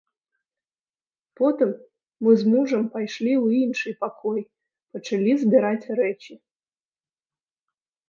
Потым 1.39 1.69
мы 2.23 2.31
з 2.41 2.55
мужам 2.55 2.83
пайшлі 2.97 3.33
ў 3.43 3.47
іншы 3.67 3.89
пакой, 4.03 4.41
пачалі 4.97 5.31
збіраць 5.47 5.89
рэчы. 6.05 6.33